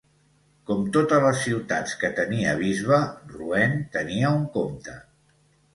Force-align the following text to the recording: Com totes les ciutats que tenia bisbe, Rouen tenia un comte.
Com 0.69 0.79
totes 0.95 1.21
les 1.25 1.43
ciutats 1.49 1.93
que 2.05 2.11
tenia 2.21 2.57
bisbe, 2.63 3.01
Rouen 3.37 3.79
tenia 3.99 4.35
un 4.41 4.45
comte. 4.59 4.99